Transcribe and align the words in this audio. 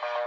Thank 0.00 0.16
you. 0.16 0.21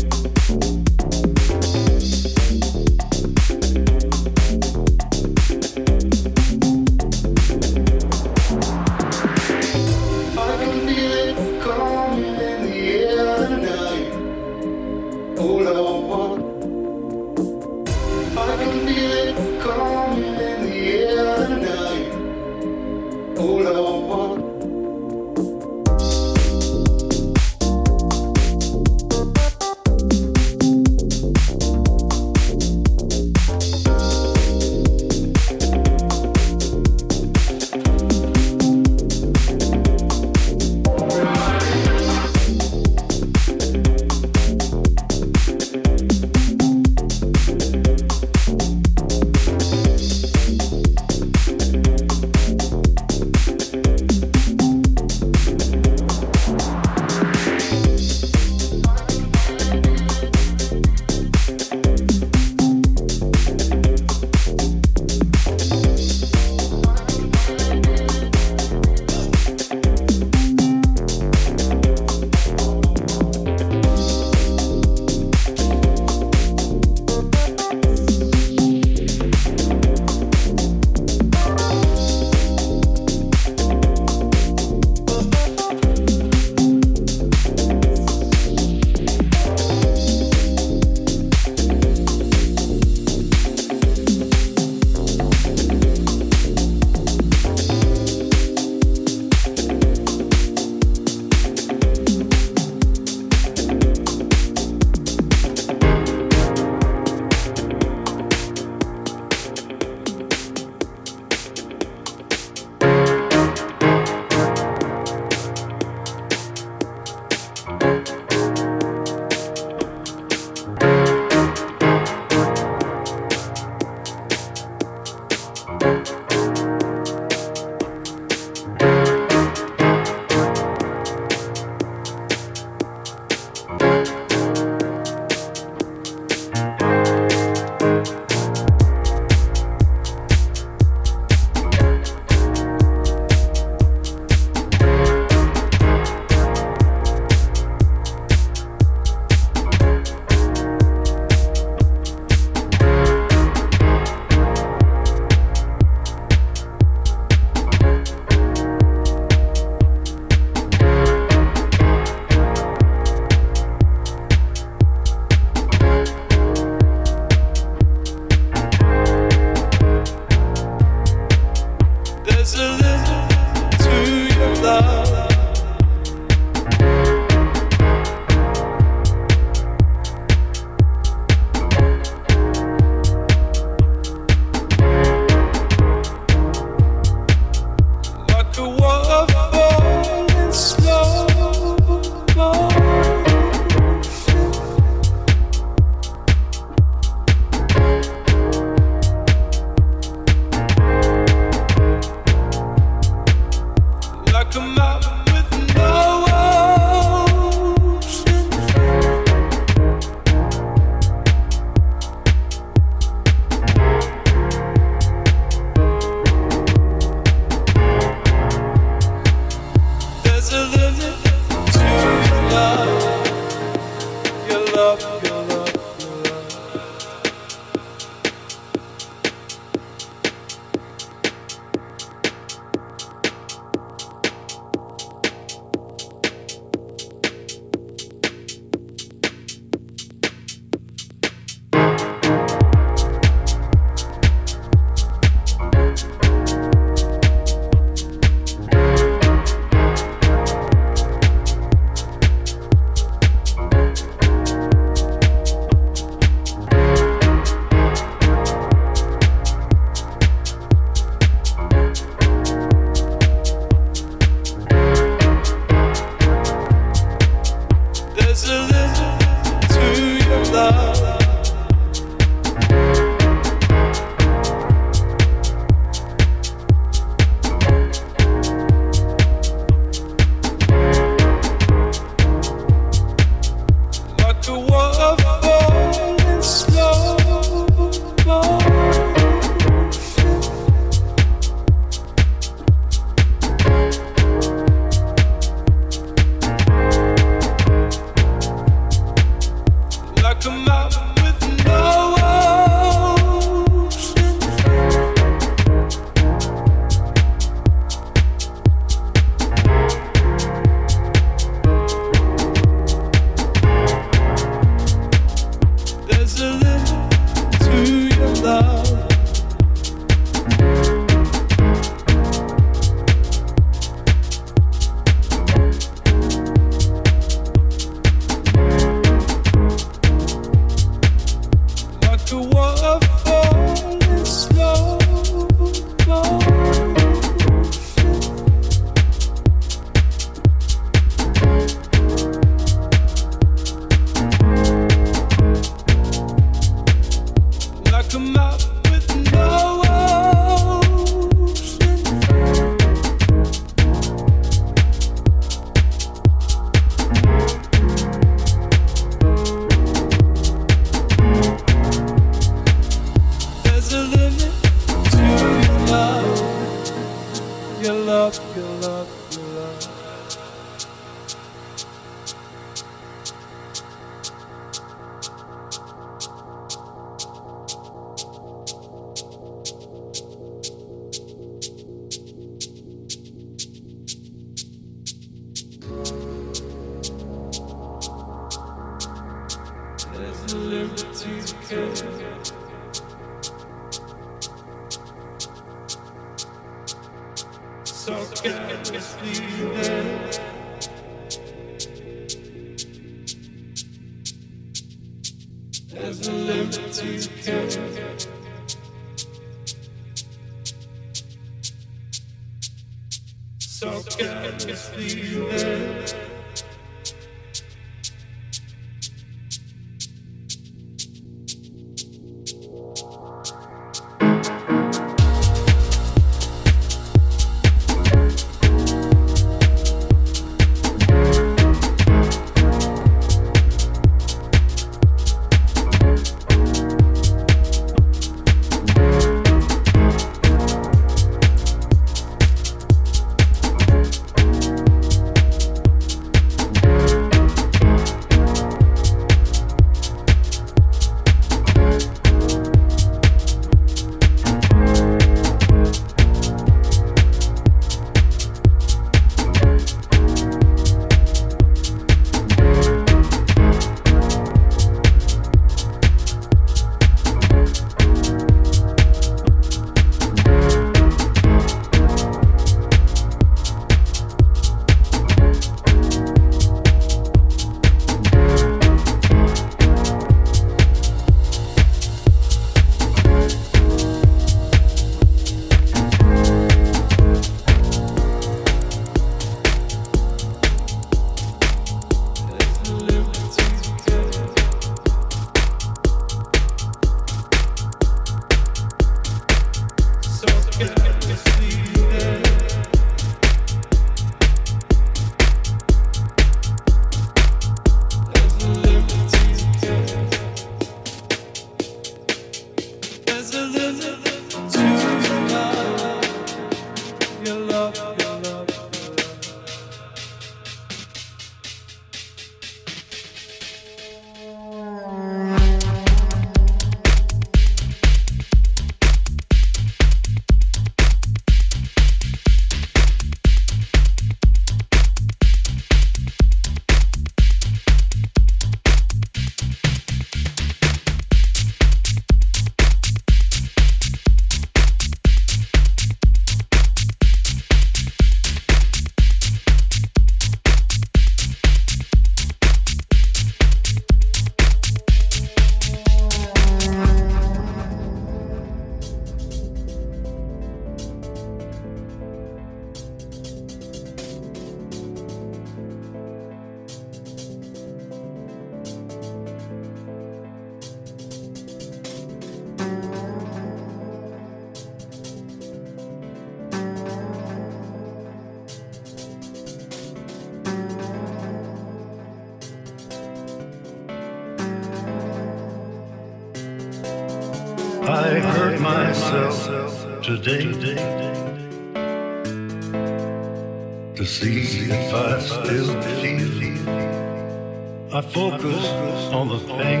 focus 598.80 599.32
on 599.32 599.48
the 599.48 599.58
thing, 599.58 600.00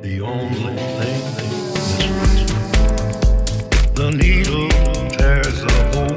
the 0.00 0.20
only 0.22 0.76
thing 0.96 1.20
that's 1.36 2.06
right. 2.16 2.48
The 3.94 4.10
needle 4.10 4.68
tears 5.10 5.62
a 5.62 5.66
hole, 5.92 6.16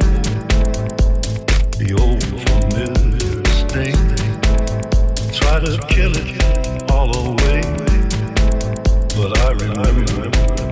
the 1.78 1.90
old 2.00 2.24
familiar 2.48 3.44
sting. 3.60 4.02
Try 5.34 5.60
to 5.60 5.72
kill 5.94 6.14
it 6.16 6.30
all 6.92 7.12
away, 7.28 7.62
but 9.16 9.38
I 9.40 9.52
remember. 9.52 10.63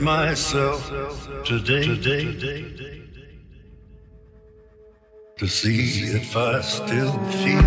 Myself 0.00 0.90
today, 1.44 1.84
today 1.84 2.96
to 5.38 5.46
see 5.46 6.16
if 6.16 6.34
I 6.34 6.62
still 6.62 7.12
feel. 7.42 7.62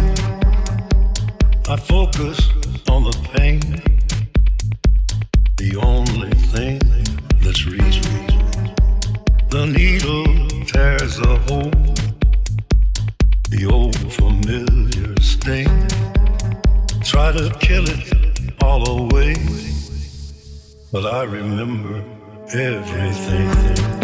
I 1.69 1.77
focus 1.77 2.49
on 2.89 3.03
the 3.03 3.15
pain, 3.31 3.59
the 5.57 5.75
only 5.77 6.31
thing 6.51 6.79
that's 7.41 7.65
real. 7.67 7.79
The 9.49 9.67
needle 9.67 10.25
tears 10.65 11.19
a 11.19 11.37
hole, 11.47 11.71
the 13.49 13.69
old 13.71 13.95
familiar 14.13 15.15
sting. 15.21 15.69
Try 17.03 17.31
to 17.33 17.55
kill 17.59 17.85
it 17.87 18.63
all 18.63 19.01
away, 19.01 19.35
but 20.91 21.05
I 21.05 21.23
remember 21.23 22.18
everything. 22.53 23.98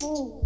Yeah. 0.00 0.38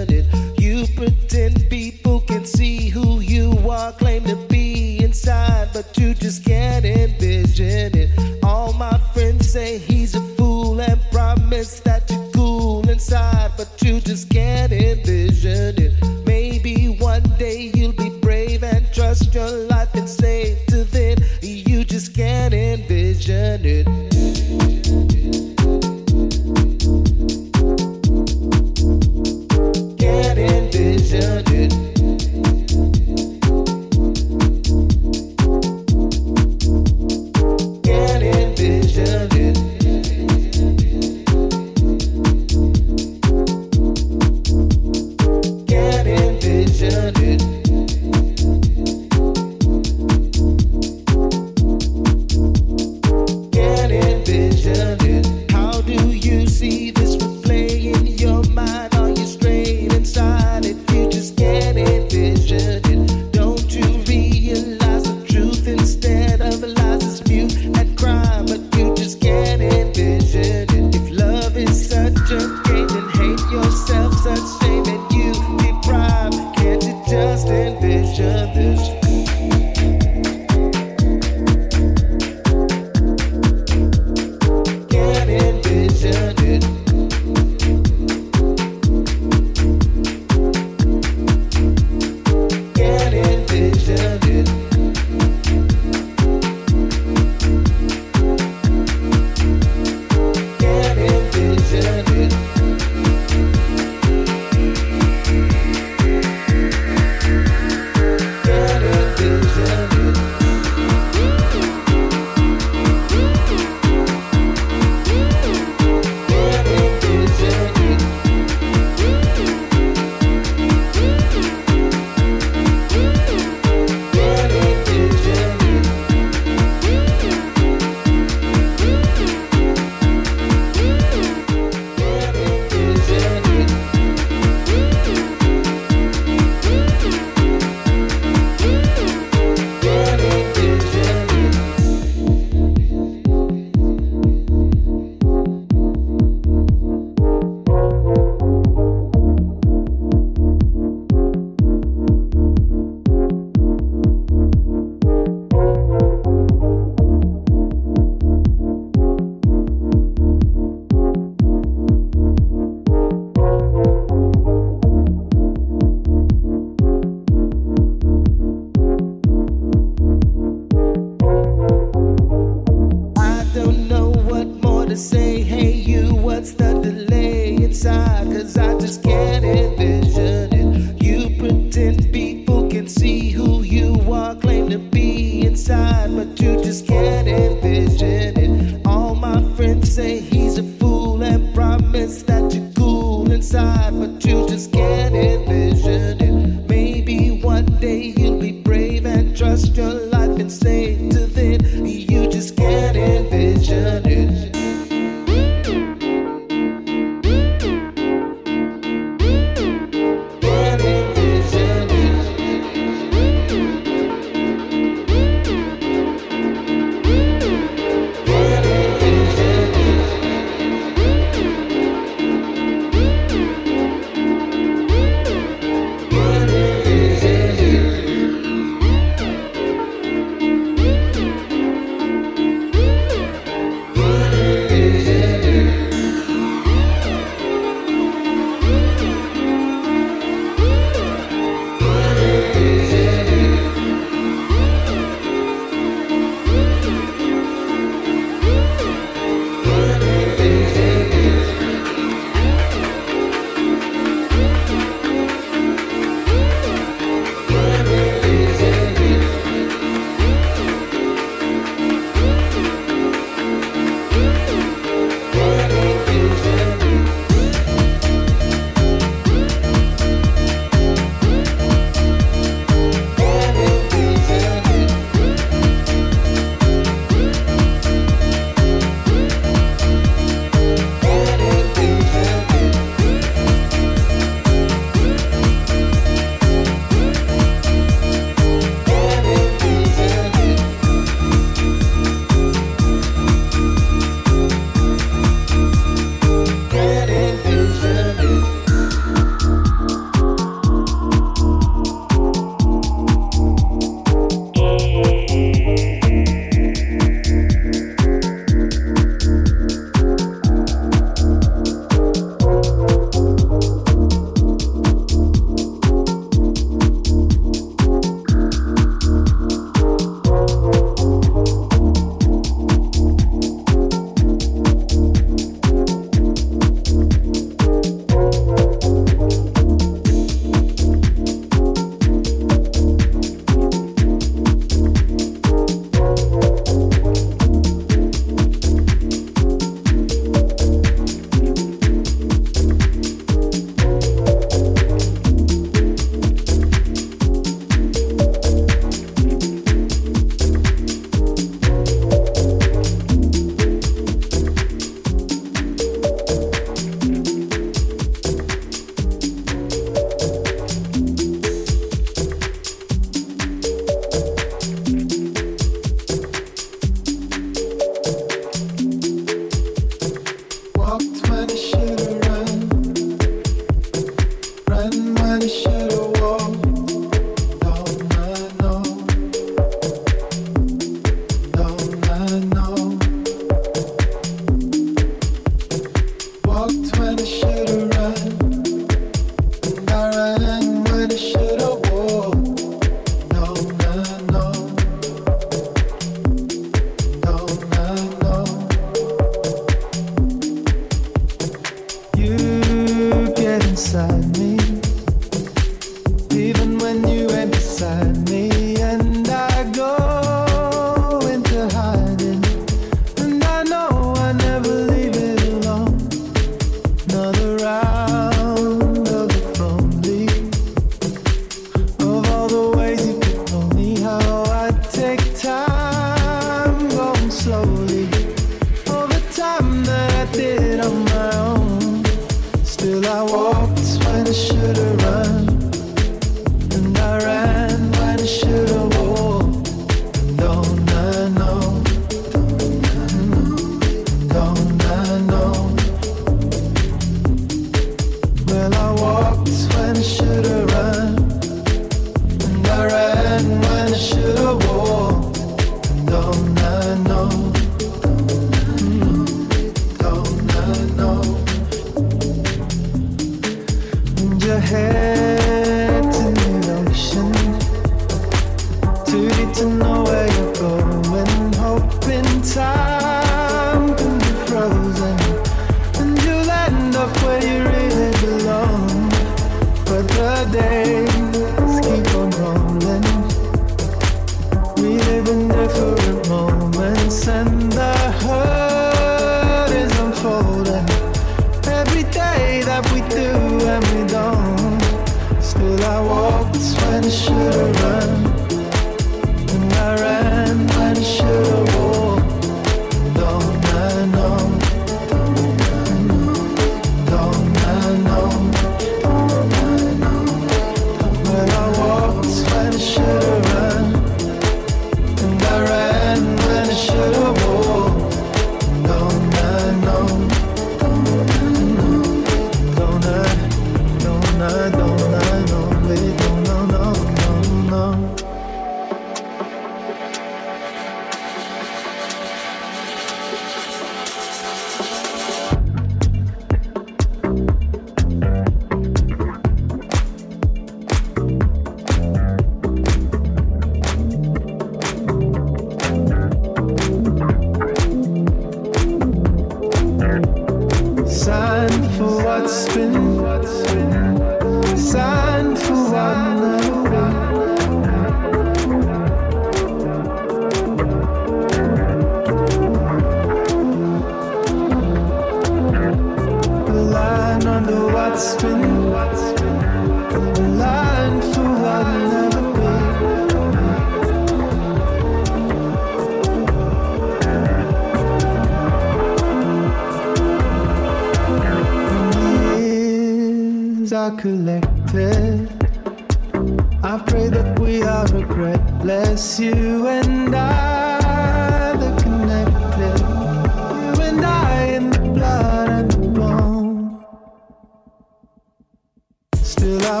When 599.58 599.84
I 599.84 600.00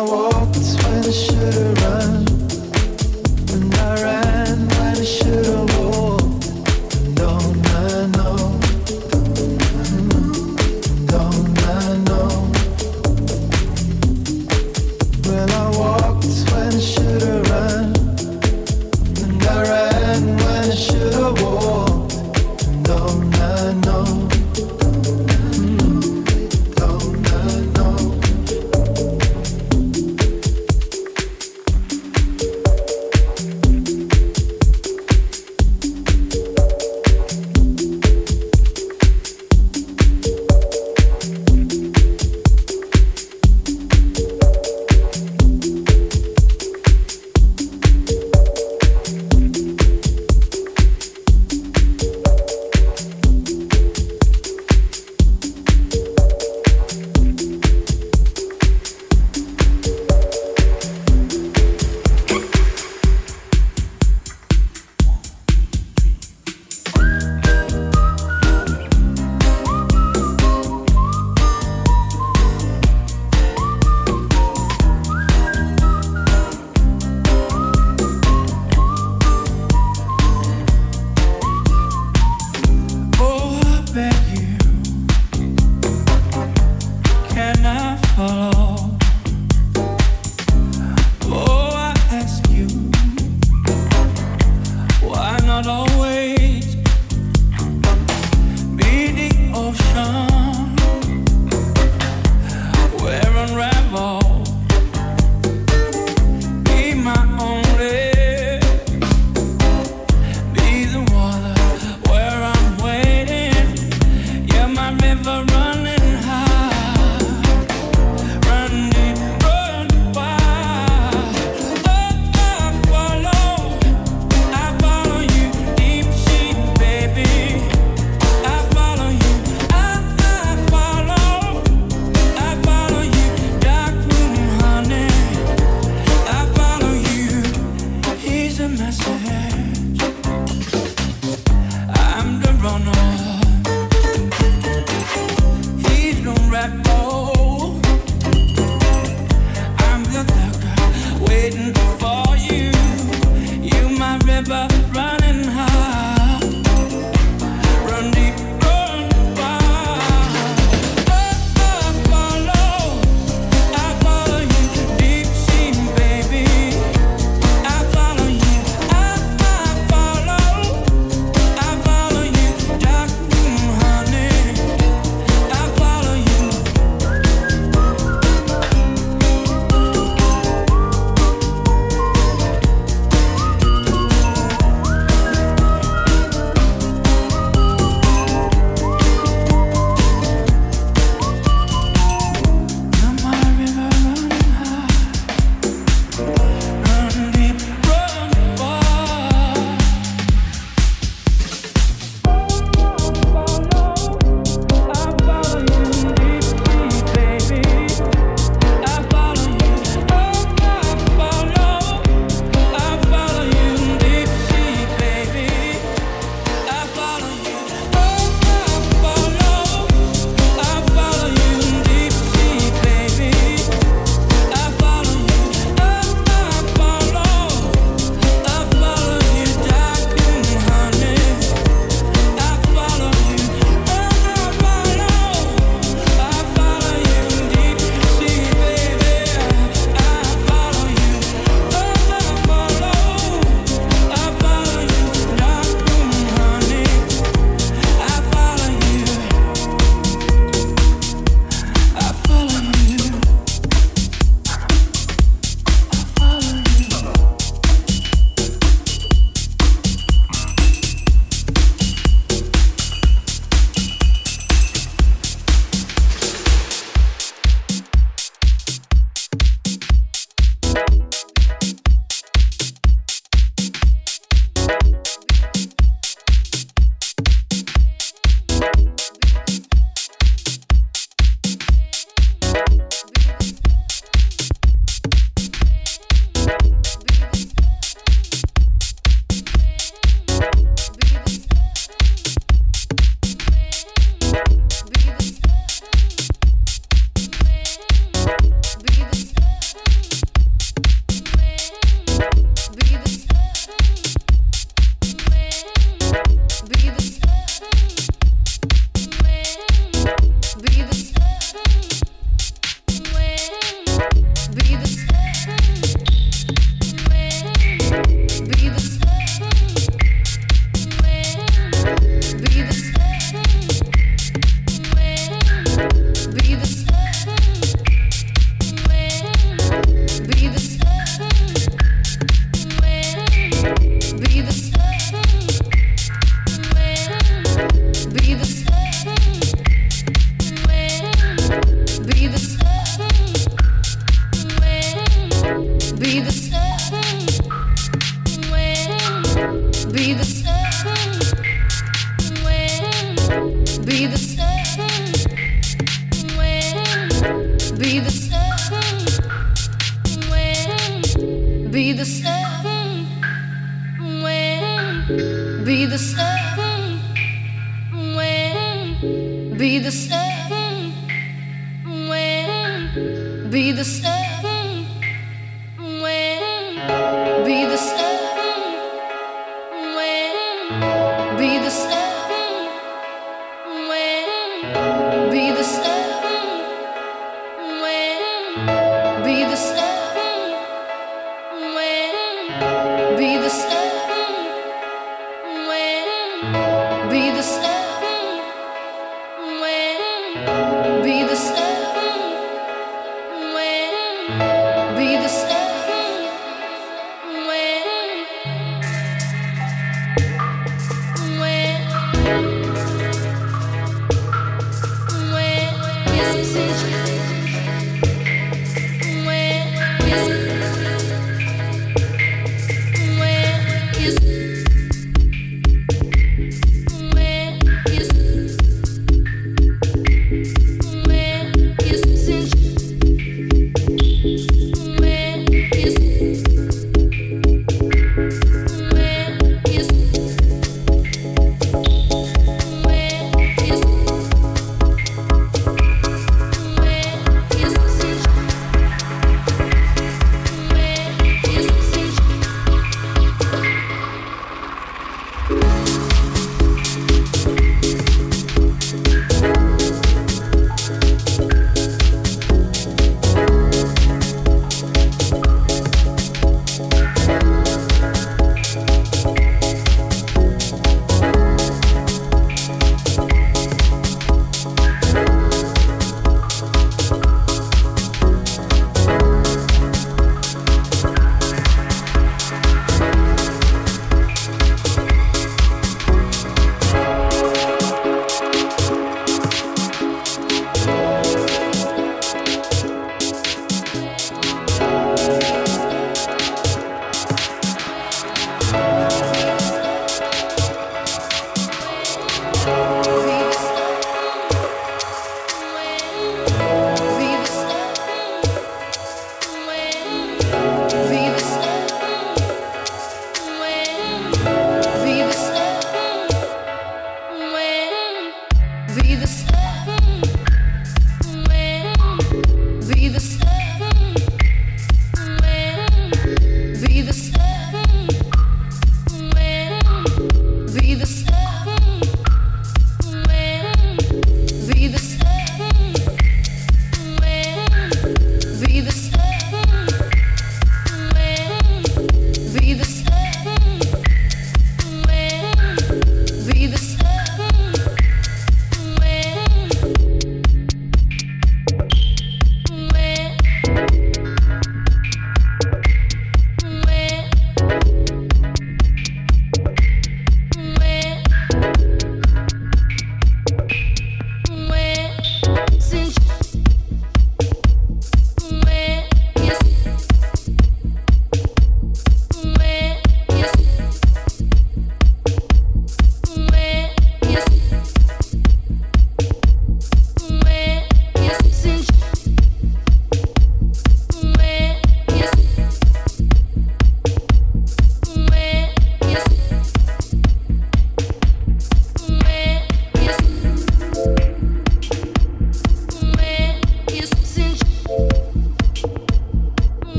Bye. 384.62 384.99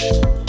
you 0.00 0.39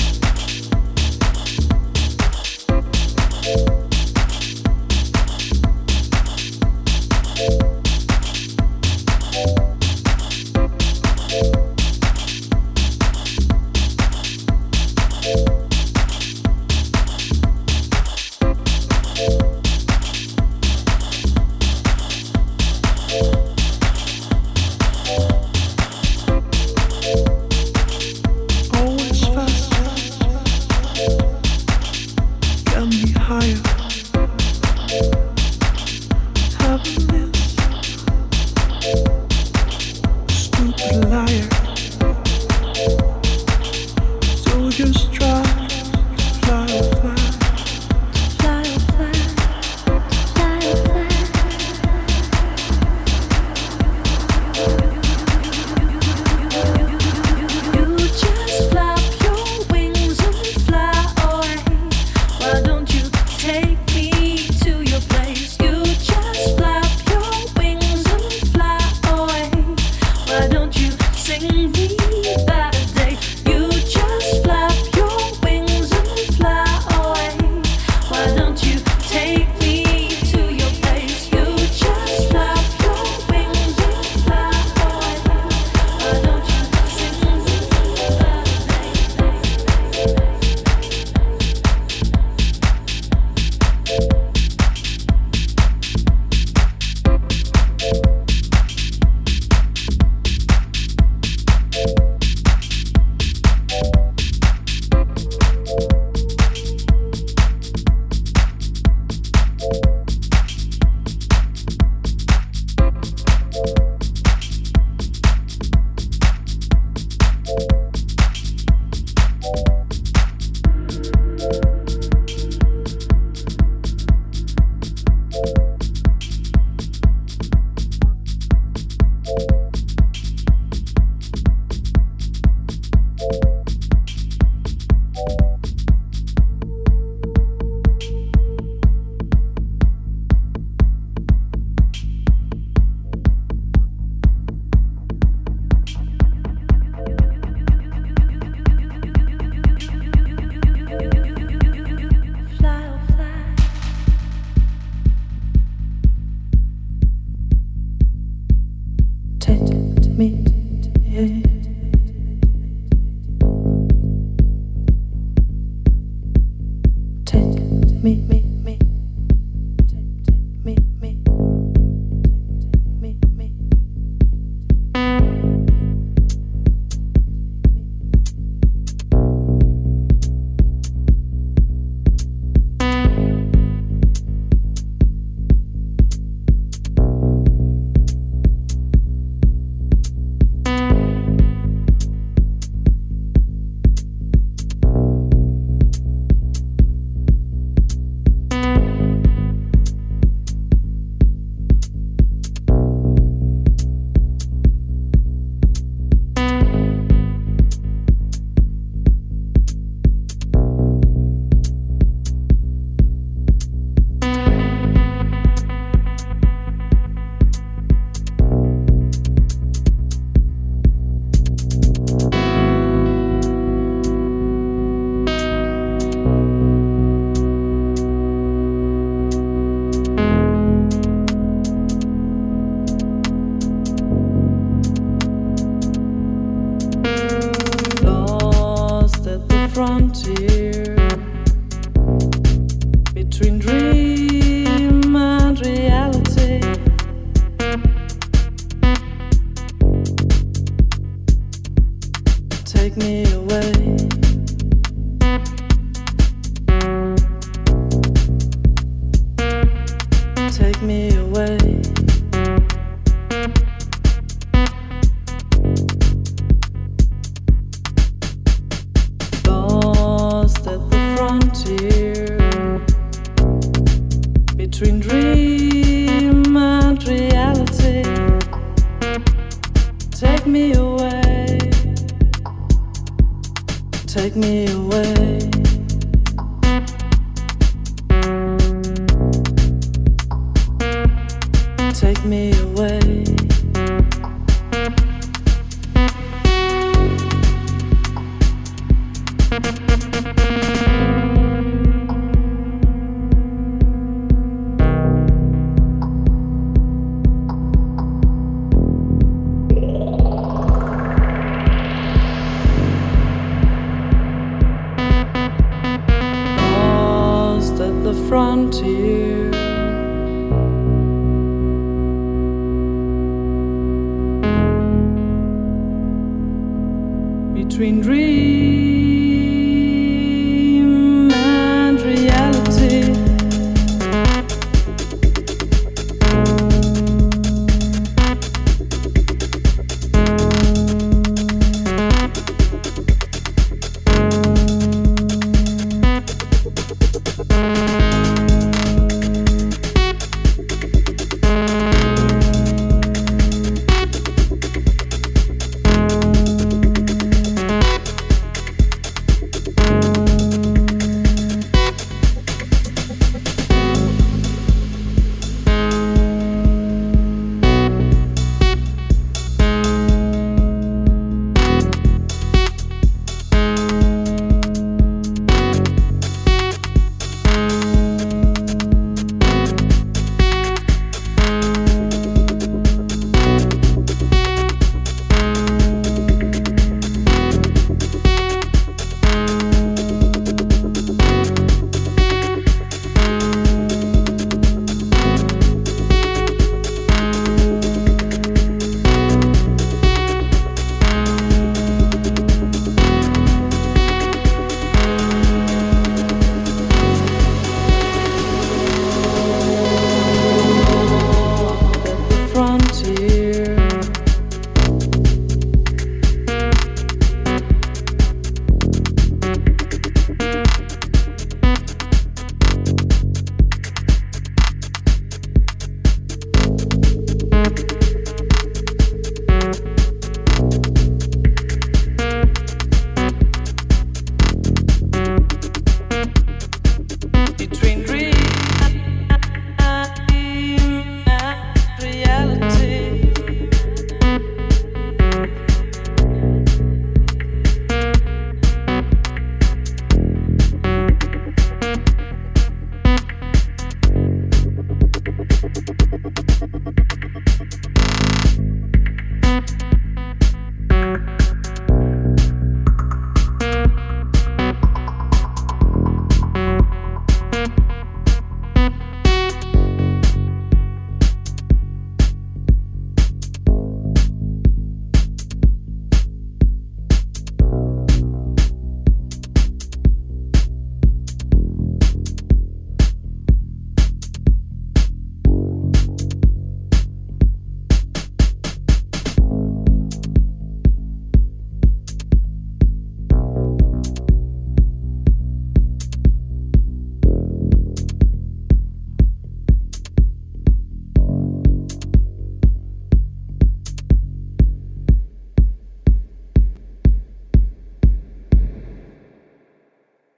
me 260.82 261.20